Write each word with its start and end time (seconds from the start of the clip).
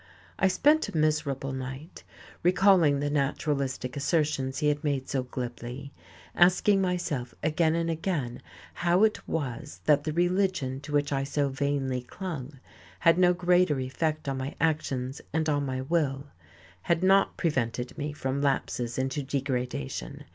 I 0.39 0.47
spent 0.47 0.89
a 0.89 0.97
miserable 0.97 1.51
night, 1.53 2.03
recalling 2.41 2.99
the 2.99 3.09
naturalistic 3.11 3.95
assertions 3.95 4.57
he 4.57 4.67
had 4.69 4.83
made 4.83 5.07
so 5.07 5.21
glibly, 5.21 5.93
asking 6.33 6.81
myself 6.81 7.35
again 7.43 7.75
and 7.75 7.87
again 7.87 8.41
how 8.73 9.03
it 9.03 9.27
was 9.27 9.79
that 9.85 10.03
the 10.03 10.11
religion 10.11 10.79
to 10.81 10.91
which 10.91 11.13
I 11.13 11.23
so 11.23 11.49
vainly 11.49 12.01
clung 12.01 12.59
had 13.01 13.19
no 13.19 13.35
greater 13.35 13.79
effect 13.79 14.27
on 14.27 14.39
my 14.39 14.55
actions 14.59 15.21
and 15.33 15.47
on 15.47 15.67
my 15.67 15.81
will, 15.81 16.25
had 16.81 17.03
not 17.03 17.37
prevented 17.37 17.95
me 17.95 18.11
from 18.11 18.41
lapses 18.41 18.97
into 18.97 19.21
degradation. 19.21 20.23